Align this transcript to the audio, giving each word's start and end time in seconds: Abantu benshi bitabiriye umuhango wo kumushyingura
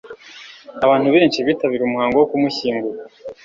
Abantu 0.85 1.07
benshi 1.15 1.45
bitabiriye 1.47 1.87
umuhango 1.87 2.15
wo 2.17 2.27
kumushyingura 2.31 2.99